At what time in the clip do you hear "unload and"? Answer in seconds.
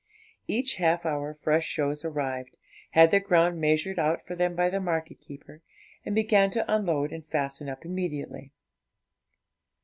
6.75-7.23